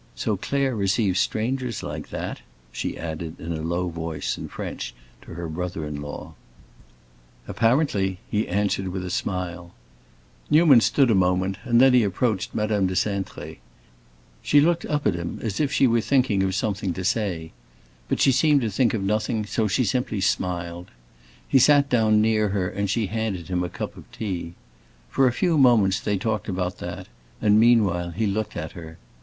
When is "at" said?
15.05-15.13, 28.57-28.71